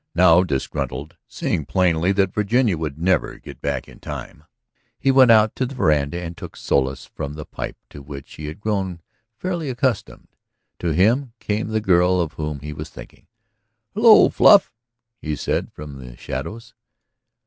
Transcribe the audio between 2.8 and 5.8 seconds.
never get back in time, he went out on the